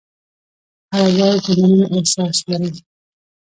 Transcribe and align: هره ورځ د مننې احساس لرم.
هره 0.91 1.11
ورځ 1.17 1.41
د 1.55 1.59
مننې 1.59 1.85
احساس 1.95 2.37
لرم. 2.49 2.73